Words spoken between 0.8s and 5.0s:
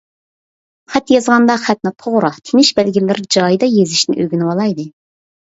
خەت يازغاندا خەتنى توغرا، تىنىش بەلگىلىرى جايىدا يېزىشنى ئۆگىنىۋالايلى!